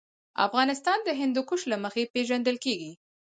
افغانستان 0.45 0.97
د 1.03 1.09
هندوکش 1.19 1.61
له 1.71 1.77
مخې 1.83 2.03
پېژندل 2.13 2.55
کېږي. 2.65 2.91